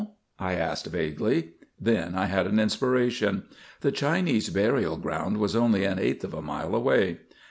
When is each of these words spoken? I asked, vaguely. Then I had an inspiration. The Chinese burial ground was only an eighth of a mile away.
I 0.39 0.53
asked, 0.55 0.87
vaguely. 0.87 1.49
Then 1.79 2.15
I 2.15 2.25
had 2.25 2.47
an 2.47 2.59
inspiration. 2.59 3.43
The 3.81 3.91
Chinese 3.91 4.49
burial 4.49 4.97
ground 4.97 5.37
was 5.37 5.55
only 5.55 5.83
an 5.83 5.99
eighth 5.99 6.23
of 6.23 6.33
a 6.33 6.41
mile 6.41 6.73
away. 6.73 7.19